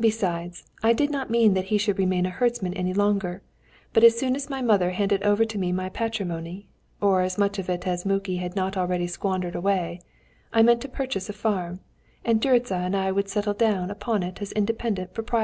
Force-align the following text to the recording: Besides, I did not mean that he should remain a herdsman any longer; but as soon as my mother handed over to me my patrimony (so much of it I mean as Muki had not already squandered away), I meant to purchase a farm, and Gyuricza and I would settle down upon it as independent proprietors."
Besides, 0.00 0.64
I 0.82 0.92
did 0.92 1.12
not 1.12 1.30
mean 1.30 1.54
that 1.54 1.66
he 1.66 1.78
should 1.78 1.96
remain 1.96 2.26
a 2.26 2.30
herdsman 2.30 2.74
any 2.74 2.92
longer; 2.92 3.40
but 3.92 4.02
as 4.02 4.18
soon 4.18 4.34
as 4.34 4.50
my 4.50 4.60
mother 4.60 4.90
handed 4.90 5.22
over 5.22 5.44
to 5.44 5.58
me 5.60 5.70
my 5.70 5.88
patrimony 5.88 6.66
(so 7.00 7.28
much 7.38 7.60
of 7.60 7.70
it 7.70 7.86
I 7.86 7.90
mean 7.90 7.94
as 7.94 8.04
Muki 8.04 8.38
had 8.38 8.56
not 8.56 8.76
already 8.76 9.06
squandered 9.06 9.54
away), 9.54 10.00
I 10.52 10.64
meant 10.64 10.80
to 10.80 10.88
purchase 10.88 11.28
a 11.28 11.32
farm, 11.32 11.78
and 12.24 12.42
Gyuricza 12.42 12.74
and 12.74 12.96
I 12.96 13.12
would 13.12 13.28
settle 13.28 13.54
down 13.54 13.92
upon 13.92 14.24
it 14.24 14.42
as 14.42 14.50
independent 14.50 15.14
proprietors." 15.14 15.42